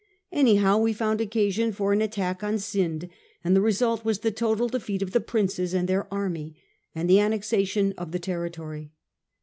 Anyhow 0.31 0.79
we 0.79 0.93
found 0.93 1.21
occasion 1.21 1.71
for 1.71 1.93
an 1.93 2.01
attack 2.01 2.43
on 2.43 2.57
Scinde; 2.57 3.07
and 3.43 3.55
the 3.55 3.61
result 3.61 4.03
was 4.03 4.21
the 4.21 4.31
total 4.31 4.67
defeat 4.67 5.03
of 5.03 5.11
the 5.11 5.21
Princes 5.21 5.75
and 5.75 5.87
their 5.87 6.11
army, 6.11 6.59
and 6.95 7.07
the 7.07 7.19
annexation 7.19 7.93
of 7.99 8.11
the 8.11 8.17
territory. 8.17 8.93